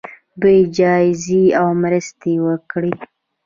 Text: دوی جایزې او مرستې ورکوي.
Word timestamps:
دوی 0.41 0.59
جایزې 0.77 1.43
او 1.59 1.67
مرستې 1.83 2.33
ورکوي. 2.47 2.93